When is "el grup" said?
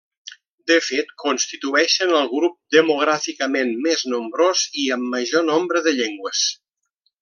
2.21-2.57